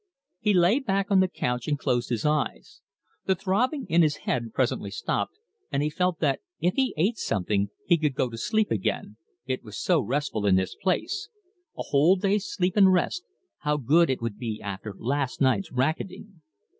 He 0.39 0.55
lay 0.55 0.79
back 0.79 1.11
on 1.11 1.19
the 1.19 1.27
couch 1.27 1.67
and 1.67 1.77
closed 1.77 2.09
his 2.09 2.25
eyes. 2.25 2.81
The 3.27 3.35
throbbing 3.35 3.85
in 3.87 4.01
his 4.01 4.15
head 4.25 4.51
presently 4.51 4.89
stopped, 4.89 5.37
and 5.71 5.83
he 5.83 5.91
felt 5.91 6.17
that 6.21 6.39
if 6.59 6.73
he 6.73 6.95
ate 6.97 7.17
something 7.19 7.69
he 7.85 7.99
could 7.99 8.15
go 8.15 8.27
to 8.27 8.35
sleep 8.35 8.71
again, 8.71 9.17
it 9.45 9.63
was 9.63 9.77
so 9.79 9.99
restful 10.01 10.47
in 10.47 10.55
this 10.55 10.73
place 10.73 11.29
a 11.77 11.83
whole 11.83 12.15
day's 12.15 12.51
sleep 12.51 12.75
and 12.77 12.91
rest, 12.91 13.21
how 13.59 13.77
good 13.77 14.09
it 14.09 14.23
would 14.23 14.39
be 14.39 14.59
after 14.59 14.95
last 14.97 15.39
night's 15.39 15.71
racketing! 15.71 16.41